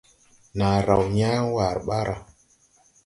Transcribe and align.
Naa 0.57 0.79
raw 0.87 1.03
yãã 1.17 1.39
waare 1.53 1.81
ɓaara. 1.87 2.15